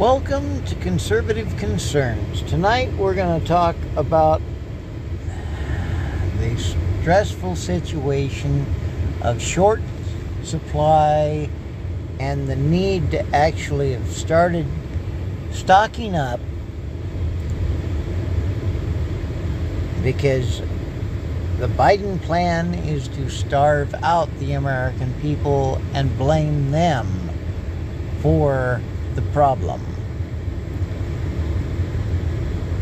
Welcome 0.00 0.64
to 0.64 0.74
Conservative 0.76 1.58
Concerns. 1.58 2.40
Tonight 2.44 2.90
we're 2.94 3.14
going 3.14 3.38
to 3.38 3.46
talk 3.46 3.76
about 3.96 4.40
the 6.38 6.56
stressful 6.56 7.54
situation 7.54 8.64
of 9.20 9.42
short 9.42 9.82
supply 10.42 11.50
and 12.18 12.48
the 12.48 12.56
need 12.56 13.10
to 13.10 13.26
actually 13.36 13.92
have 13.92 14.10
started 14.10 14.64
stocking 15.52 16.14
up 16.16 16.40
because 20.02 20.62
the 21.58 21.68
Biden 21.68 22.18
plan 22.22 22.72
is 22.72 23.06
to 23.08 23.28
starve 23.28 23.92
out 24.02 24.30
the 24.38 24.54
American 24.54 25.12
people 25.20 25.78
and 25.92 26.16
blame 26.16 26.70
them 26.70 27.28
for 28.22 28.80
the 29.14 29.22
problem. 29.32 29.80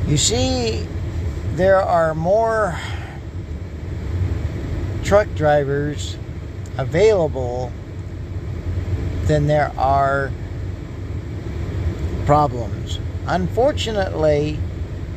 You 0.07 0.17
see, 0.17 0.87
there 1.55 1.83
are 1.83 2.15
more 2.15 2.79
truck 5.03 5.29
drivers 5.35 6.17
available 6.77 7.73
than 9.25 9.47
there 9.47 9.73
are 9.77 10.31
problems. 12.25 12.99
Unfortunately, 13.27 14.59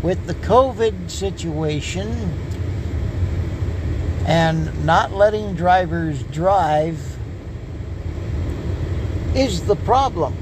with 0.01 0.25
the 0.27 0.33
COVID 0.33 1.09
situation 1.09 2.09
and 4.25 4.85
not 4.85 5.11
letting 5.11 5.53
drivers 5.55 6.23
drive 6.23 7.17
is 9.35 9.65
the 9.65 9.75
problem. 9.75 10.35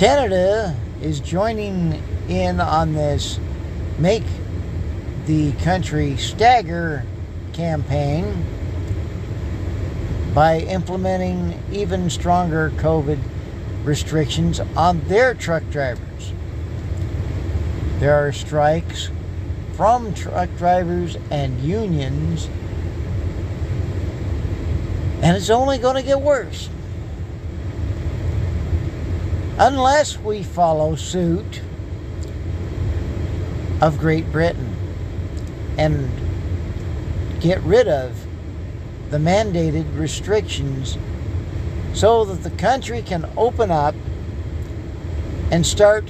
Canada 0.00 0.74
is 1.02 1.20
joining 1.20 2.02
in 2.26 2.58
on 2.58 2.94
this 2.94 3.38
Make 3.98 4.22
the 5.26 5.52
Country 5.62 6.16
Stagger 6.16 7.04
campaign 7.52 8.46
by 10.32 10.60
implementing 10.60 11.62
even 11.70 12.08
stronger 12.08 12.70
COVID 12.76 13.18
restrictions 13.84 14.58
on 14.74 15.06
their 15.08 15.34
truck 15.34 15.68
drivers. 15.68 16.32
There 17.98 18.14
are 18.26 18.32
strikes 18.32 19.10
from 19.74 20.14
truck 20.14 20.48
drivers 20.56 21.18
and 21.30 21.60
unions, 21.60 22.48
and 25.20 25.36
it's 25.36 25.50
only 25.50 25.76
going 25.76 25.96
to 25.96 26.02
get 26.02 26.22
worse 26.22 26.70
unless 29.60 30.18
we 30.18 30.42
follow 30.42 30.94
suit 30.94 31.60
of 33.82 33.98
Great 33.98 34.32
Britain 34.32 34.74
and 35.76 36.10
get 37.42 37.60
rid 37.60 37.86
of 37.86 38.26
the 39.10 39.18
mandated 39.18 39.98
restrictions 39.98 40.96
so 41.92 42.24
that 42.24 42.42
the 42.42 42.56
country 42.56 43.02
can 43.02 43.30
open 43.36 43.70
up 43.70 43.94
and 45.50 45.66
start 45.66 46.08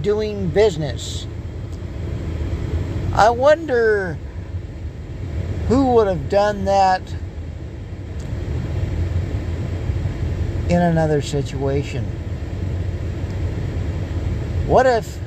doing 0.00 0.48
business. 0.48 1.26
I 3.12 3.28
wonder 3.28 4.16
who 5.66 5.92
would 5.92 6.06
have 6.06 6.30
done 6.30 6.64
that 6.64 7.02
in 10.70 10.80
another 10.80 11.20
situation. 11.20 12.27
What 14.68 14.84
if 14.84 15.18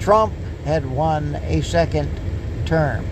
Trump 0.00 0.34
had 0.64 0.84
won 0.84 1.36
a 1.44 1.60
second 1.60 2.10
term? 2.66 3.06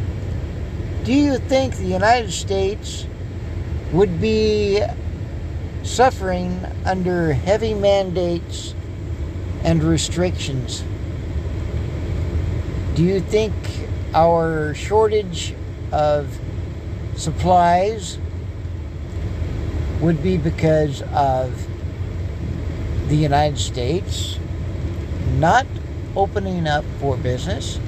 Do 1.05 1.13
you 1.13 1.39
think 1.39 1.77
the 1.77 1.87
United 1.87 2.33
States 2.33 3.07
would 3.93 4.21
be 4.21 4.83
suffering 5.85 6.67
under 6.85 7.35
heavy 7.35 7.73
mandates 7.73 8.75
and 9.63 9.85
restrictions? 9.85 10.83
Do 12.97 13.05
you 13.05 13.21
think 13.21 13.55
our 14.15 14.75
shortage 14.75 15.55
of 15.93 16.37
supplies 17.15 18.19
would 20.01 20.21
be 20.21 20.37
because 20.37 21.03
of 21.15 21.65
the 23.09 23.15
United 23.15 23.59
States 23.59 24.41
not 25.37 25.67
opening 26.17 26.67
up 26.67 26.85
for 27.01 27.17
business? 27.17 27.81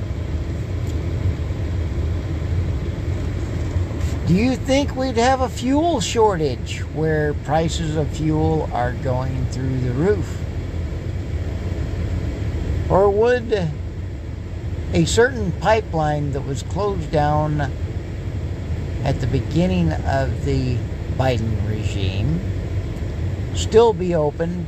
Do 4.27 4.35
you 4.35 4.55
think 4.55 4.95
we'd 4.95 5.17
have 5.17 5.41
a 5.41 5.49
fuel 5.49 6.01
shortage 6.01 6.81
where 6.95 7.35
prices 7.35 7.97
of 7.97 8.09
fuel 8.11 8.71
are 8.73 8.93
going 8.93 9.47
through 9.47 9.81
the 9.81 9.91
roof? 9.91 10.41
Or 12.89 13.11
would 13.11 13.71
a 14.93 15.05
certain 15.05 15.51
pipeline 15.53 16.33
that 16.33 16.43
was 16.43 16.63
closed 16.63 17.11
down 17.11 17.73
at 19.03 19.21
the 19.21 19.27
beginning 19.27 19.93
of 19.93 20.45
the 20.45 20.77
Biden 21.17 21.69
regime 21.69 22.41
still 23.55 23.93
be 23.93 24.15
open 24.15 24.67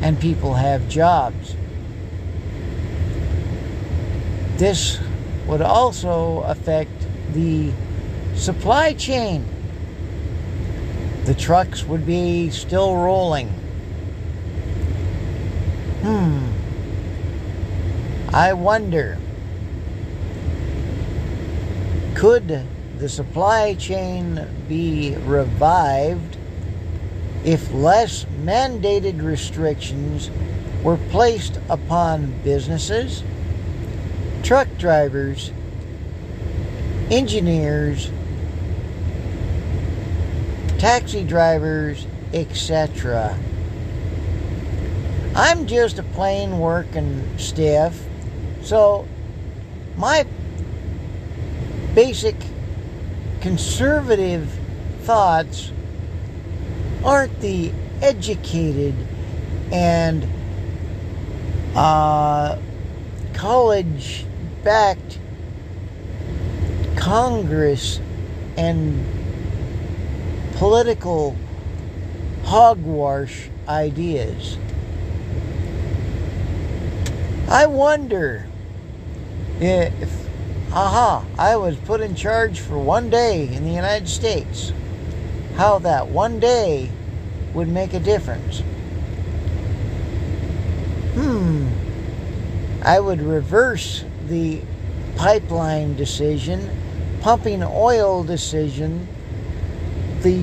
and 0.00 0.20
people 0.20 0.54
have 0.54 0.88
jobs? 0.88 1.56
This 4.56 4.98
would 5.46 5.62
also 5.62 6.40
affect 6.42 6.90
the 7.32 7.72
supply 8.34 8.92
chain. 8.92 9.44
The 11.24 11.34
trucks 11.34 11.84
would 11.84 12.06
be 12.06 12.50
still 12.50 12.96
rolling. 12.96 13.48
Hmm. 16.02 16.50
I 18.32 18.52
wonder 18.52 19.18
could 22.14 22.66
the 22.98 23.08
supply 23.08 23.74
chain 23.74 24.46
be 24.68 25.16
revived 25.24 26.36
if 27.44 27.72
less 27.72 28.24
mandated 28.42 29.22
restrictions 29.22 30.30
were 30.82 30.98
placed 31.10 31.58
upon 31.68 32.32
businesses? 32.42 33.22
truck 34.42 34.68
drivers, 34.78 35.52
engineers, 37.10 38.10
taxi 40.78 41.24
drivers, 41.24 42.06
etc. 42.32 43.38
I'm 45.34 45.66
just 45.66 45.98
a 45.98 46.02
plain 46.02 46.58
working 46.58 47.38
stiff, 47.38 48.04
so 48.62 49.06
my 49.96 50.26
basic 51.94 52.36
conservative 53.40 54.50
thoughts 55.02 55.72
aren't 57.04 57.40
the 57.40 57.72
educated 58.02 58.94
and 59.72 60.26
uh, 61.74 62.58
college 63.34 64.24
backed 64.64 65.18
Congress 66.96 68.00
and 68.56 69.04
political 70.56 71.36
hogwash 72.44 73.48
ideas. 73.68 74.58
I 77.48 77.66
wonder 77.66 78.46
if, 79.60 80.28
aha, 80.72 81.24
I 81.38 81.56
was 81.56 81.76
put 81.76 82.00
in 82.00 82.14
charge 82.14 82.60
for 82.60 82.78
one 82.78 83.10
day 83.10 83.48
in 83.48 83.64
the 83.64 83.72
United 83.72 84.08
States, 84.08 84.72
how 85.60 85.78
that 85.78 86.08
one 86.08 86.40
day 86.40 86.90
would 87.52 87.68
make 87.68 87.92
a 87.92 88.00
difference. 88.00 88.60
Hmm. 91.12 91.68
I 92.80 92.98
would 92.98 93.20
reverse 93.20 94.02
the 94.26 94.62
pipeline 95.16 95.96
decision, 95.96 96.66
pumping 97.20 97.62
oil 97.62 98.24
decision, 98.24 99.06
the 100.22 100.42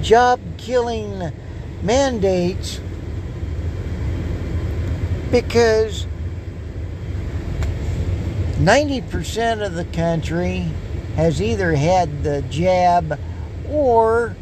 job 0.00 0.40
killing 0.56 1.30
mandates, 1.82 2.80
because 5.30 6.06
90% 8.54 9.66
of 9.66 9.74
the 9.74 9.84
country 9.84 10.70
has 11.16 11.42
either 11.42 11.74
had 11.74 12.22
the 12.22 12.40
jab 12.48 13.20
or 13.70 14.36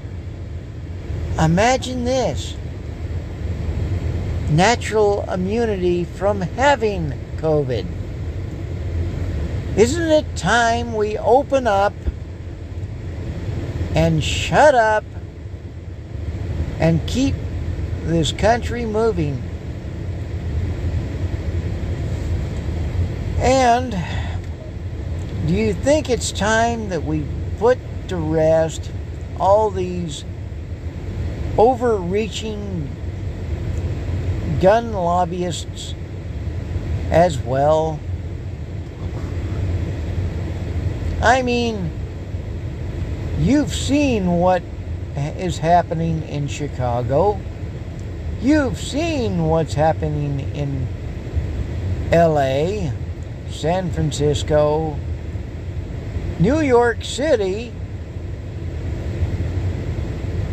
imagine 1.39 2.05
this 2.05 2.57
natural 4.51 5.29
immunity 5.31 6.05
from 6.05 6.41
having 6.41 7.13
COVID. 7.39 7.87
Isn't 9.77 10.11
it 10.11 10.37
time 10.37 10.95
we 10.95 11.19
open 11.19 11.67
up 11.67 11.93
and 13.95 14.23
shut 14.23 14.75
up 14.75 15.05
and 16.79 17.07
keep 17.07 17.35
this 18.05 18.33
country 18.33 18.87
moving? 18.87 19.43
And 23.39 23.93
do 25.47 25.53
you 25.53 25.75
think 25.75 26.09
it's 26.09 26.33
time 26.33 26.89
that 26.89 27.05
we 27.05 27.25
put 27.59 27.79
to 28.09 28.17
rest 28.17 28.91
all 29.39 29.71
these 29.71 30.25
overreaching 31.59 32.89
gun 34.61 34.93
lobbyists 34.93 35.95
as 37.11 37.39
well? 37.39 37.99
I 41.23 41.43
mean, 41.43 41.91
you've 43.39 43.73
seen 43.73 44.39
what 44.39 44.63
is 45.17 45.59
happening 45.59 46.23
in 46.29 46.47
Chicago. 46.47 47.41
You've 48.41 48.79
seen 48.79 49.47
what's 49.47 49.75
happening 49.75 50.41
in 50.55 50.87
LA, 52.13 52.93
San 53.51 53.91
Francisco, 53.91 54.99
New 56.39 56.61
York 56.61 57.03
City, 57.03 57.73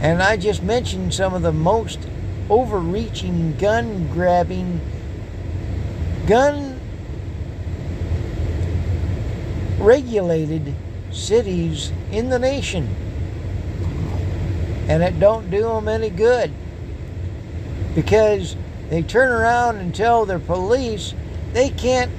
and 0.03 0.21
I 0.21 0.35
just 0.35 0.61
mentioned 0.61 1.13
some 1.13 1.33
of 1.33 1.43
the 1.43 1.53
most 1.53 1.97
overreaching, 2.49 3.55
gun 3.55 4.09
grabbing, 4.09 4.81
gun 6.27 6.77
regulated 9.79 10.75
cities 11.09 11.93
in 12.11 12.29
the 12.29 12.37
nation. 12.37 12.93
And 14.89 15.01
it 15.01 15.21
don't 15.21 15.49
do 15.49 15.61
them 15.61 15.87
any 15.87 16.09
good 16.09 16.51
because 17.95 18.57
they 18.89 19.03
turn 19.03 19.31
around 19.31 19.77
and 19.77 19.95
tell 19.95 20.25
their 20.25 20.37
police 20.37 21.13
they 21.53 21.69
can't 21.69 22.11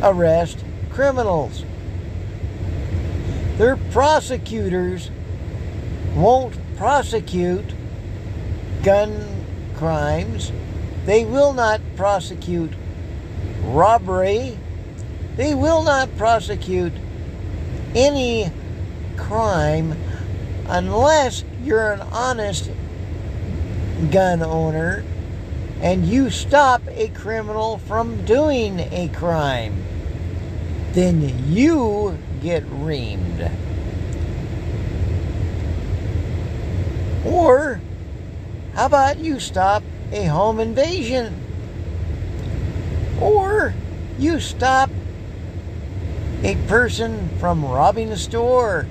arrest 0.00 0.64
criminals. 0.90 1.64
Their 3.56 3.76
prosecutors 3.76 5.10
won't 6.14 6.56
prosecute 6.76 7.72
gun 8.82 9.44
crimes. 9.76 10.52
They 11.06 11.24
will 11.24 11.52
not 11.52 11.80
prosecute 11.96 12.72
robbery. 13.62 14.58
They 15.36 15.54
will 15.54 15.82
not 15.82 16.16
prosecute 16.16 16.92
any 17.94 18.50
crime 19.16 19.96
unless 20.68 21.44
you're 21.62 21.92
an 21.92 22.00
honest 22.00 22.70
gun 24.10 24.42
owner 24.42 25.04
and 25.80 26.06
you 26.06 26.30
stop 26.30 26.82
a 26.88 27.08
criminal 27.08 27.78
from 27.78 28.24
doing 28.24 28.80
a 28.80 29.08
crime. 29.14 29.82
Then 30.92 31.50
you 31.52 32.18
get 32.42 32.64
reamed. 32.64 33.50
Or 37.30 37.80
how 38.74 38.86
about 38.86 39.18
you 39.18 39.38
stop 39.38 39.84
a 40.10 40.24
home 40.24 40.58
invasion? 40.58 41.34
Or 43.20 43.72
you 44.18 44.40
stop 44.40 44.90
a 46.42 46.56
person 46.66 47.28
from 47.38 47.64
robbing 47.64 48.10
a 48.10 48.16
store. 48.16 48.86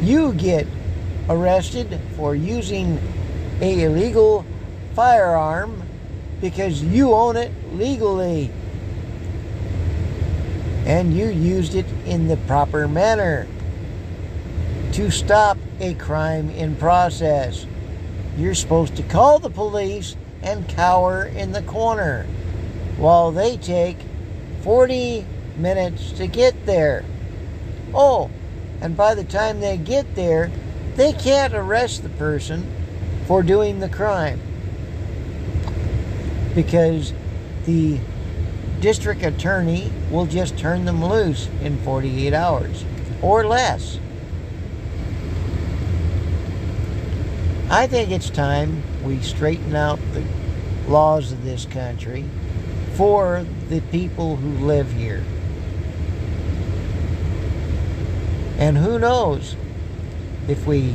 You 0.00 0.32
get 0.32 0.66
arrested 1.28 2.00
for 2.16 2.34
using 2.34 2.98
a 3.60 3.82
illegal 3.82 4.46
firearm 4.94 5.82
because 6.40 6.82
you 6.82 7.12
own 7.12 7.36
it 7.36 7.52
legally 7.74 8.50
and 10.86 11.12
you 11.12 11.26
used 11.26 11.74
it 11.74 11.84
in 12.06 12.28
the 12.28 12.36
proper 12.38 12.88
manner 12.88 13.46
to 14.98 15.12
stop 15.12 15.56
a 15.78 15.94
crime 15.94 16.50
in 16.50 16.74
process. 16.74 17.66
You're 18.36 18.56
supposed 18.56 18.96
to 18.96 19.04
call 19.04 19.38
the 19.38 19.48
police 19.48 20.16
and 20.42 20.68
cower 20.68 21.24
in 21.24 21.52
the 21.52 21.62
corner 21.62 22.24
while 22.96 23.30
they 23.30 23.56
take 23.58 23.96
40 24.62 25.24
minutes 25.56 26.10
to 26.14 26.26
get 26.26 26.66
there. 26.66 27.04
Oh, 27.94 28.28
and 28.80 28.96
by 28.96 29.14
the 29.14 29.22
time 29.22 29.60
they 29.60 29.76
get 29.76 30.16
there, 30.16 30.50
they 30.96 31.12
can't 31.12 31.54
arrest 31.54 32.02
the 32.02 32.08
person 32.08 32.68
for 33.28 33.44
doing 33.44 33.78
the 33.78 33.88
crime 33.88 34.40
because 36.56 37.12
the 37.66 38.00
district 38.80 39.22
attorney 39.22 39.92
will 40.10 40.26
just 40.26 40.58
turn 40.58 40.86
them 40.86 41.04
loose 41.04 41.48
in 41.62 41.78
48 41.84 42.34
hours 42.34 42.84
or 43.22 43.46
less. 43.46 44.00
I 47.70 47.86
think 47.86 48.10
it's 48.10 48.30
time 48.30 48.82
we 49.04 49.20
straighten 49.20 49.76
out 49.76 49.98
the 50.14 50.24
laws 50.88 51.32
of 51.32 51.44
this 51.44 51.66
country 51.66 52.24
for 52.94 53.44
the 53.68 53.80
people 53.80 54.36
who 54.36 54.66
live 54.66 54.90
here. 54.90 55.22
And 58.56 58.78
who 58.78 58.98
knows, 58.98 59.54
if 60.48 60.66
we 60.66 60.94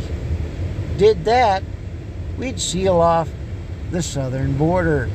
did 0.98 1.26
that, 1.26 1.62
we'd 2.40 2.60
seal 2.60 3.00
off 3.00 3.30
the 3.92 4.02
southern 4.02 4.58
border. 4.58 5.12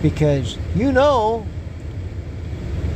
Because 0.00 0.56
you 0.74 0.90
know, 0.90 1.46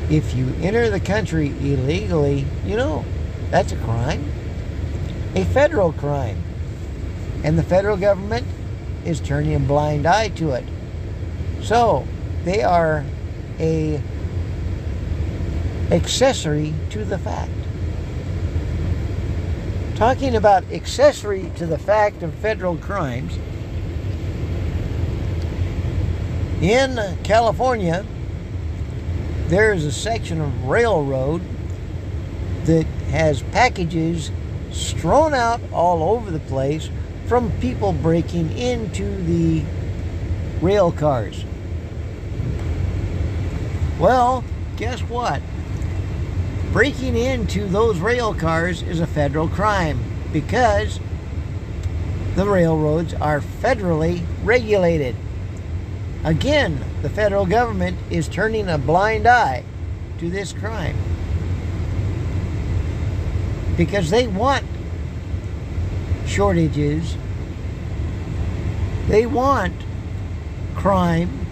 if 0.09 0.35
you 0.35 0.55
enter 0.63 0.89
the 0.89 0.99
country 0.99 1.49
illegally, 1.49 2.47
you 2.65 2.79
know, 2.79 3.05
that's 3.51 3.73
a 3.73 3.77
crime 3.77 4.40
a 5.35 5.45
federal 5.47 5.93
crime. 5.93 6.43
And 7.45 7.59
the 7.59 7.63
federal 7.63 7.97
government 7.97 8.47
is 9.05 9.21
turning 9.21 9.55
a 9.55 9.61
blind 9.61 10.07
eye 10.07 10.29
to 10.29 10.53
it. 10.53 10.65
So, 11.63 12.07
they 12.45 12.63
are 12.63 13.05
a 13.59 14.01
accessory 15.91 16.73
to 16.91 17.05
the 17.05 17.19
fact. 17.19 17.51
Talking 19.97 20.37
about 20.37 20.65
accessory 20.73 21.51
to 21.57 21.67
the 21.67 21.79
fact 21.79 22.23
of 22.23 22.33
federal 22.35 22.77
crimes, 22.77 23.39
in 26.63 26.99
California, 27.25 28.05
there 29.49 29.73
is 29.73 29.85
a 29.85 29.93
section 29.93 30.41
of 30.41 30.65
railroad 30.65 31.43
that 32.65 32.85
has 33.11 33.43
packages 33.43 34.31
strewn 34.71 35.35
out 35.35 35.61
all 35.73 36.03
over 36.03 36.31
the 36.31 36.41
place 36.41 36.91
from 37.27 37.53
people 37.61 37.93
breaking 37.93 38.57
into 38.57 39.05
the 39.23 39.63
rail 40.61 40.93
cars. 40.93 41.45
Well, 43.99 44.45
guess 44.77 45.01
what? 45.01 45.43
Breaking 46.73 47.17
into 47.17 47.67
those 47.67 47.99
rail 47.99 48.35
cars 48.35 48.83
is 48.83 49.01
a 49.01 49.07
federal 49.07 49.49
crime 49.49 50.01
because 50.33 51.01
the 52.37 52.47
railroads 52.47 53.15
are 53.15 53.41
federally 53.41 54.23
regulated. 54.45 55.17
Again, 56.25 56.81
the 57.03 57.11
federal 57.11 57.47
government 57.47 57.99
is 58.11 58.29
turning 58.29 58.69
a 58.69 58.79
blind 58.79 59.27
eye 59.27 59.65
to 60.19 60.31
this 60.31 60.53
crime 60.53 60.97
because 63.81 64.11
they 64.11 64.27
want 64.27 64.63
shortages. 66.27 67.17
They 69.09 69.25
want 69.25 69.73
crime. 70.77 71.47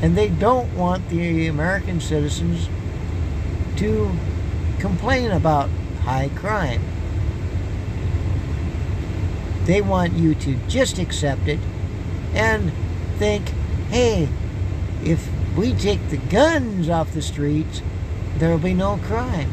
And 0.00 0.16
they 0.16 0.30
don't 0.30 0.74
want 0.74 1.10
the 1.10 1.46
American 1.46 2.00
citizens 2.00 2.70
to 3.76 4.10
complain 4.78 5.30
about 5.30 5.68
high 6.04 6.30
crime. 6.34 6.80
They 9.66 9.82
want 9.82 10.14
you 10.14 10.34
to 10.36 10.54
just 10.68 10.98
accept 10.98 11.48
it 11.48 11.60
and 12.32 12.72
think, 13.18 13.50
hey, 13.90 14.26
if 15.04 15.28
we 15.54 15.74
take 15.74 16.08
the 16.08 16.16
guns 16.16 16.88
off 16.88 17.12
the 17.12 17.20
streets, 17.20 17.82
there 18.40 18.50
will 18.50 18.58
be 18.58 18.72
no 18.72 18.96
crime. 19.04 19.52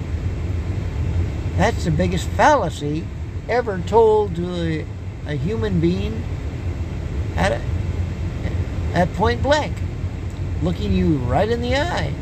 That's 1.57 1.83
the 1.83 1.91
biggest 1.91 2.25
fallacy 2.29 3.05
ever 3.49 3.79
told 3.79 4.35
to 4.37 4.55
a, 4.55 4.85
a 5.27 5.33
human 5.33 5.81
being 5.81 6.23
at, 7.35 7.51
a, 7.51 7.61
at 8.93 9.13
point 9.15 9.43
blank, 9.43 9.75
looking 10.63 10.93
you 10.93 11.17
right 11.17 11.49
in 11.49 11.61
the 11.61 11.75
eye. 11.75 12.13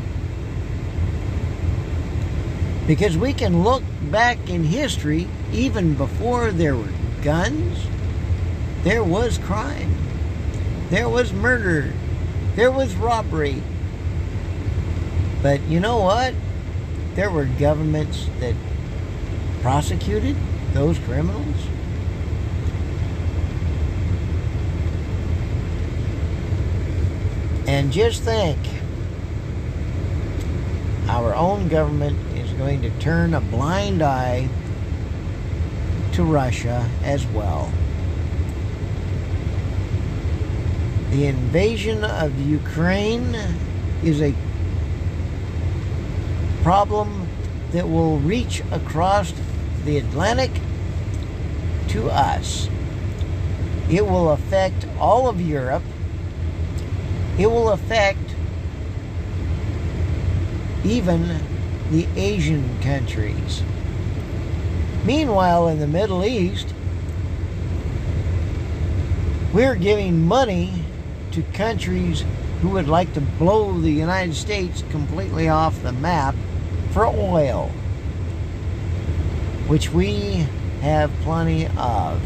Because 2.88 3.16
we 3.16 3.32
can 3.32 3.62
look 3.62 3.84
back 4.10 4.50
in 4.50 4.64
history, 4.64 5.28
even 5.52 5.94
before 5.94 6.50
there 6.50 6.74
were 6.74 6.88
guns, 7.22 7.86
there 8.82 9.04
was 9.04 9.38
crime, 9.38 9.94
there 10.90 11.08
was 11.08 11.32
murder, 11.32 11.92
there 12.56 12.72
was 12.72 12.96
robbery. 12.96 13.62
But 15.42 15.60
you 15.62 15.78
know 15.78 15.98
what? 15.98 16.34
There 17.16 17.30
were 17.30 17.46
governments 17.46 18.28
that 18.40 18.54
prosecuted 19.62 20.36
those 20.74 20.98
criminals. 20.98 21.56
And 27.66 27.90
just 27.90 28.22
think 28.22 28.58
our 31.08 31.34
own 31.34 31.68
government 31.68 32.18
is 32.36 32.52
going 32.52 32.82
to 32.82 32.90
turn 33.00 33.32
a 33.32 33.40
blind 33.40 34.02
eye 34.02 34.48
to 36.12 36.22
Russia 36.22 36.86
as 37.02 37.26
well. 37.28 37.72
The 41.12 41.26
invasion 41.26 42.04
of 42.04 42.38
Ukraine 42.46 43.34
is 44.04 44.20
a 44.20 44.34
problem 46.66 47.28
that 47.70 47.88
will 47.88 48.18
reach 48.18 48.60
across 48.72 49.32
the 49.84 49.98
Atlantic 49.98 50.50
to 51.86 52.10
us. 52.10 52.68
It 53.88 54.04
will 54.04 54.30
affect 54.30 54.84
all 54.98 55.28
of 55.28 55.40
Europe. 55.40 55.84
It 57.38 57.46
will 57.46 57.68
affect 57.68 58.18
even 60.84 61.38
the 61.92 62.08
Asian 62.16 62.82
countries. 62.82 63.62
Meanwhile, 65.04 65.68
in 65.68 65.78
the 65.78 65.86
Middle 65.86 66.24
East, 66.24 66.74
we're 69.54 69.76
giving 69.76 70.26
money 70.26 70.82
to 71.30 71.42
countries 71.54 72.24
who 72.60 72.70
would 72.70 72.88
like 72.88 73.14
to 73.14 73.20
blow 73.20 73.78
the 73.78 73.92
United 73.92 74.34
States 74.34 74.82
completely 74.90 75.48
off 75.48 75.80
the 75.84 75.92
map 75.92 76.34
for 76.96 77.04
oil, 77.08 77.68
which 79.66 79.92
we 79.92 80.46
have 80.80 81.12
plenty 81.24 81.68
of. 81.76 82.18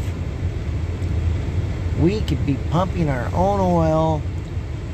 We 1.99 2.21
could 2.21 2.45
be 2.45 2.57
pumping 2.69 3.09
our 3.09 3.25
own 3.35 3.59
oil 3.59 4.21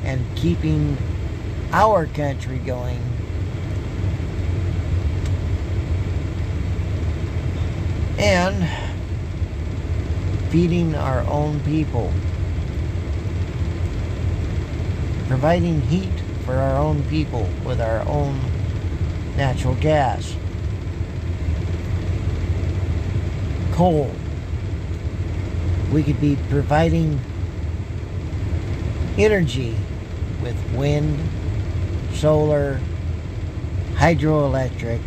and 0.03 0.25
keeping 0.35 0.97
our 1.71 2.07
country 2.07 2.57
going. 2.57 2.99
And 8.17 8.67
feeding 10.49 10.95
our 10.95 11.21
own 11.27 11.59
people. 11.59 12.11
Providing 15.27 15.81
heat 15.81 16.19
for 16.45 16.55
our 16.55 16.79
own 16.79 17.03
people 17.03 17.47
with 17.63 17.79
our 17.79 17.99
own 18.07 18.56
natural 19.37 19.75
gas, 19.75 20.35
coal. 23.73 24.11
We 25.93 26.03
could 26.03 26.19
be 26.19 26.37
providing 26.49 27.19
energy 29.17 29.77
with 30.41 30.57
wind, 30.73 31.19
solar, 32.13 32.81
hydroelectric, 33.93 35.01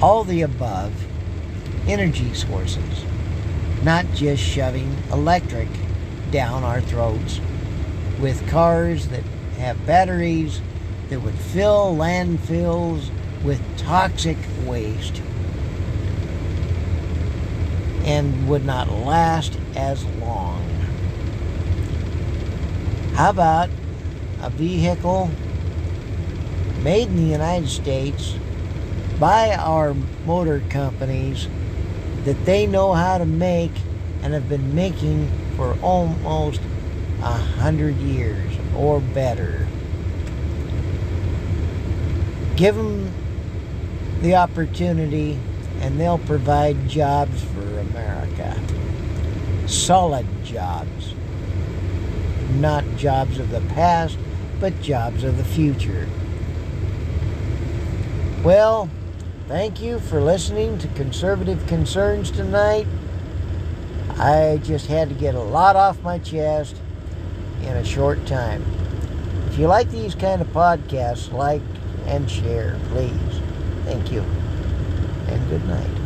all 0.00 0.22
the 0.22 0.42
above 0.42 0.92
energy 1.88 2.32
sources, 2.32 3.04
not 3.82 4.06
just 4.14 4.42
shoving 4.42 4.96
electric 5.12 5.68
down 6.30 6.62
our 6.62 6.80
throats 6.80 7.40
with 8.20 8.48
cars 8.48 9.08
that 9.08 9.24
have 9.58 9.84
batteries 9.84 10.60
that 11.08 11.20
would 11.20 11.34
fill 11.34 11.94
landfills 11.96 13.10
with 13.44 13.60
toxic 13.78 14.36
waste 14.64 15.20
and 18.04 18.48
would 18.48 18.64
not 18.64 18.90
last 18.90 19.58
as 19.76 20.04
long. 20.20 20.62
How 23.14 23.30
about 23.30 23.70
a 24.42 24.50
vehicle 24.50 25.30
made 26.82 27.08
in 27.08 27.16
the 27.16 27.32
United 27.32 27.68
States 27.68 28.34
by 29.18 29.54
our 29.54 29.94
motor 30.26 30.62
companies 30.68 31.48
that 32.24 32.44
they 32.44 32.66
know 32.66 32.92
how 32.92 33.18
to 33.18 33.24
make 33.24 33.72
and 34.22 34.34
have 34.34 34.48
been 34.48 34.74
making 34.74 35.28
for 35.56 35.76
almost 35.82 36.60
a 37.22 37.32
hundred 37.32 37.96
years 37.96 38.52
or 38.76 39.00
better? 39.00 39.63
Give 42.56 42.76
them 42.76 43.12
the 44.20 44.34
opportunity 44.36 45.38
and 45.80 46.00
they'll 46.00 46.18
provide 46.18 46.88
jobs 46.88 47.42
for 47.42 47.78
America. 47.80 48.58
Solid 49.66 50.26
jobs. 50.44 51.14
Not 52.54 52.84
jobs 52.96 53.38
of 53.38 53.50
the 53.50 53.60
past, 53.60 54.16
but 54.60 54.80
jobs 54.80 55.24
of 55.24 55.36
the 55.36 55.44
future. 55.44 56.08
Well, 58.44 58.88
thank 59.48 59.82
you 59.82 59.98
for 59.98 60.20
listening 60.20 60.78
to 60.78 60.88
Conservative 60.88 61.66
Concerns 61.66 62.30
tonight. 62.30 62.86
I 64.16 64.60
just 64.62 64.86
had 64.86 65.08
to 65.08 65.14
get 65.14 65.34
a 65.34 65.40
lot 65.40 65.76
off 65.76 66.00
my 66.02 66.18
chest 66.18 66.76
in 67.62 67.76
a 67.76 67.84
short 67.84 68.24
time. 68.26 68.64
If 69.48 69.58
you 69.58 69.66
like 69.66 69.90
these 69.90 70.14
kind 70.14 70.40
of 70.40 70.48
podcasts, 70.48 71.32
like 71.32 71.62
and 72.06 72.30
share, 72.30 72.80
please. 72.84 73.44
Thank 73.84 74.10
you. 74.12 74.34
And 75.26 75.48
good 75.48 75.64
night. 75.66 76.03